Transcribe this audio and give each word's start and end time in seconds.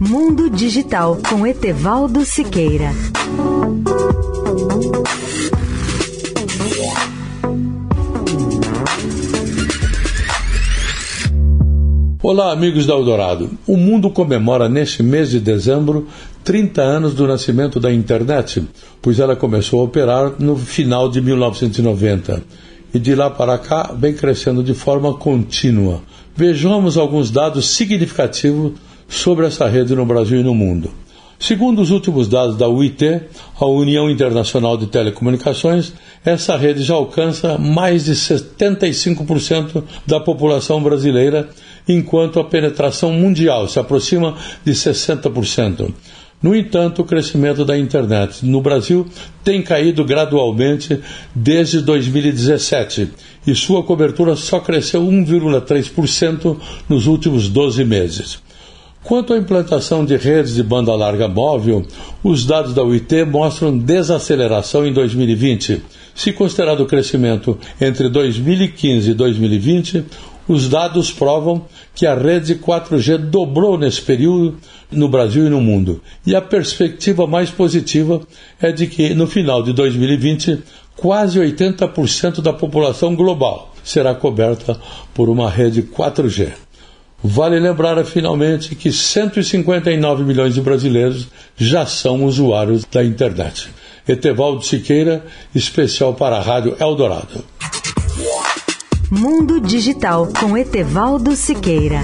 Mundo 0.00 0.48
Digital 0.48 1.18
com 1.28 1.44
Etevaldo 1.44 2.24
Siqueira. 2.24 2.92
Olá, 12.22 12.52
amigos 12.52 12.86
da 12.86 12.94
Eldorado. 12.94 13.50
O 13.66 13.76
mundo 13.76 14.08
comemora 14.08 14.68
neste 14.68 15.02
mês 15.02 15.30
de 15.30 15.40
dezembro 15.40 16.06
30 16.44 16.80
anos 16.80 17.14
do 17.14 17.26
nascimento 17.26 17.80
da 17.80 17.92
internet, 17.92 18.64
pois 19.02 19.18
ela 19.18 19.34
começou 19.34 19.80
a 19.80 19.84
operar 19.84 20.34
no 20.38 20.56
final 20.56 21.10
de 21.10 21.20
1990 21.20 22.44
e 22.94 23.00
de 23.00 23.16
lá 23.16 23.28
para 23.28 23.58
cá 23.58 23.92
vem 23.98 24.14
crescendo 24.14 24.62
de 24.62 24.74
forma 24.74 25.12
contínua. 25.14 26.02
Vejamos 26.36 26.96
alguns 26.96 27.32
dados 27.32 27.68
significativos 27.70 28.74
sobre 29.08 29.46
essa 29.46 29.66
rede 29.66 29.94
no 29.94 30.04
Brasil 30.04 30.40
e 30.40 30.44
no 30.44 30.54
mundo. 30.54 30.90
Segundo 31.40 31.80
os 31.80 31.92
últimos 31.92 32.26
dados 32.26 32.56
da 32.56 32.68
UIT, 32.68 33.22
a 33.60 33.64
União 33.64 34.10
Internacional 34.10 34.76
de 34.76 34.88
Telecomunicações, 34.88 35.92
essa 36.24 36.56
rede 36.56 36.82
já 36.82 36.94
alcança 36.94 37.56
mais 37.56 38.06
de 38.06 38.12
75% 38.12 39.84
da 40.04 40.18
população 40.18 40.82
brasileira, 40.82 41.48
enquanto 41.88 42.40
a 42.40 42.44
penetração 42.44 43.12
mundial 43.12 43.68
se 43.68 43.78
aproxima 43.78 44.34
de 44.64 44.72
60%. 44.72 45.92
No 46.42 46.54
entanto, 46.54 47.02
o 47.02 47.04
crescimento 47.04 47.64
da 47.64 47.78
internet 47.78 48.44
no 48.44 48.60
Brasil 48.60 49.06
tem 49.42 49.62
caído 49.62 50.04
gradualmente 50.04 51.00
desde 51.34 51.80
2017 51.80 53.10
e 53.46 53.54
sua 53.54 53.82
cobertura 53.82 54.36
só 54.36 54.60
cresceu 54.60 55.02
1,3% 55.02 56.56
nos 56.88 57.06
últimos 57.06 57.48
12 57.48 57.84
meses. 57.84 58.47
Quanto 59.04 59.32
à 59.32 59.38
implantação 59.38 60.04
de 60.04 60.16
redes 60.16 60.54
de 60.54 60.62
banda 60.62 60.94
larga 60.94 61.28
móvel, 61.28 61.86
os 62.22 62.44
dados 62.44 62.74
da 62.74 62.82
UIT 62.82 63.24
mostram 63.24 63.78
desaceleração 63.78 64.86
em 64.86 64.92
2020. 64.92 65.82
Se 66.14 66.32
considerado 66.32 66.80
o 66.80 66.86
crescimento 66.86 67.56
entre 67.80 68.08
2015 68.08 69.10
e 69.10 69.14
2020, 69.14 70.04
os 70.48 70.68
dados 70.68 71.12
provam 71.12 71.64
que 71.94 72.06
a 72.06 72.14
rede 72.14 72.56
4G 72.56 73.18
dobrou 73.18 73.78
nesse 73.78 74.02
período 74.02 74.56
no 74.90 75.08
Brasil 75.08 75.46
e 75.46 75.50
no 75.50 75.60
mundo. 75.60 76.02
E 76.26 76.34
a 76.34 76.42
perspectiva 76.42 77.26
mais 77.26 77.50
positiva 77.50 78.20
é 78.60 78.72
de 78.72 78.86
que, 78.86 79.14
no 79.14 79.26
final 79.26 79.62
de 79.62 79.72
2020, 79.72 80.58
quase 80.96 81.38
80% 81.38 82.40
da 82.40 82.52
população 82.52 83.14
global 83.14 83.72
será 83.84 84.14
coberta 84.14 84.78
por 85.14 85.28
uma 85.28 85.48
rede 85.48 85.82
4G. 85.82 86.67
Vale 87.22 87.58
lembrar, 87.58 88.02
finalmente, 88.04 88.74
que 88.74 88.92
159 88.92 90.22
milhões 90.22 90.54
de 90.54 90.60
brasileiros 90.60 91.28
já 91.56 91.84
são 91.84 92.24
usuários 92.24 92.84
da 92.84 93.04
internet. 93.04 93.70
Etevaldo 94.06 94.64
Siqueira, 94.64 95.24
especial 95.54 96.14
para 96.14 96.36
a 96.36 96.40
Rádio 96.40 96.76
Eldorado. 96.80 97.44
Mundo 99.10 99.60
Digital 99.60 100.28
com 100.38 100.56
Etevaldo 100.56 101.34
Siqueira. 101.34 102.00